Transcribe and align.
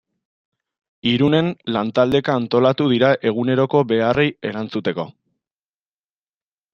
Irunen 1.09 1.49
lantaldeka 1.75 2.37
antolatu 2.41 2.87
dira 2.93 3.11
eguneroko 3.33 3.81
beharrei 3.91 4.25
erantzuteko. 4.53 5.07